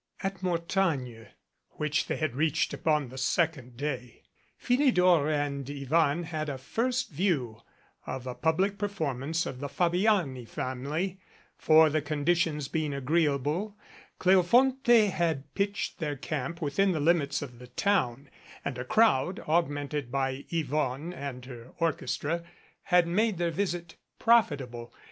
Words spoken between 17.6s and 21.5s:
town, and a crowd, augmented by Yvonne and